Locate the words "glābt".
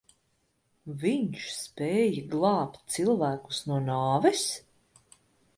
2.31-2.81